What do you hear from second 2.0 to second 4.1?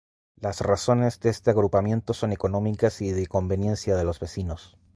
son económicas y de conveniencia de